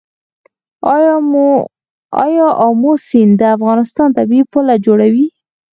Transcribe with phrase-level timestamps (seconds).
[2.23, 5.27] آیا امو سیند د افغانستان طبیعي پوله جوړوي؟